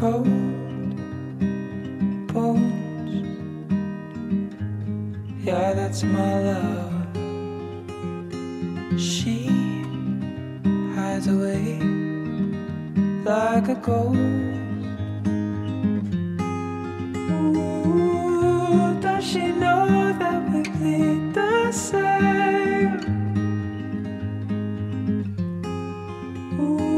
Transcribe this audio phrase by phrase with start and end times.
[0.00, 0.24] cold
[2.32, 3.28] bones.
[5.44, 7.06] Yeah, that's my love.
[8.98, 9.46] She
[10.94, 11.80] hides away
[13.26, 14.16] like a ghost.
[17.30, 22.96] Ooh, does she know that we bleed the same?
[26.58, 26.89] Ooh,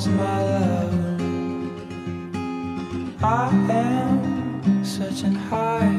[0.00, 1.22] Where's my love?
[3.22, 5.92] I am searching high,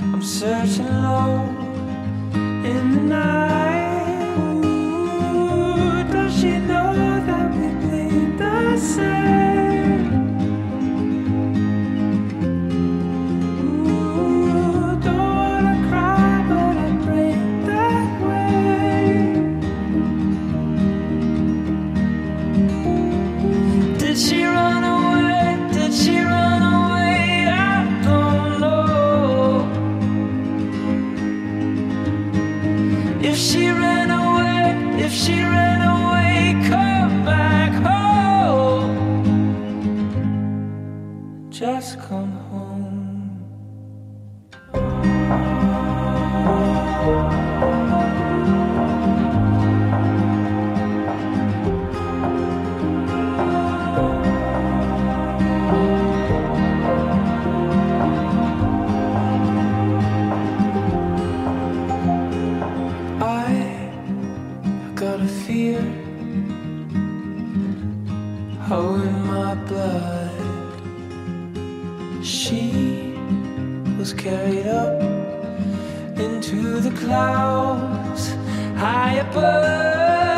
[0.00, 1.65] I'm searching low
[33.28, 38.94] If she ran away, if she ran away, come back home.
[41.50, 42.55] Just come home.
[65.26, 65.80] Fear,
[68.96, 70.30] in my blood.
[72.24, 73.14] She
[73.98, 75.00] was carried up
[76.18, 78.28] into the clouds
[78.76, 80.35] high above.